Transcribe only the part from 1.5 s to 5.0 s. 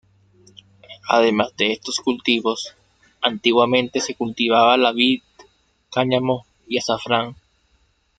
de estos cultivos, antiguamente se cultivaba la